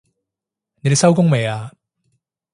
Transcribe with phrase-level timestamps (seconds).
[0.81, 1.71] 你哋收工未啊？